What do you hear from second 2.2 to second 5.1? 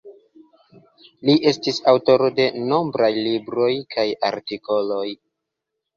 de nombraj libroj kaj artikoloj.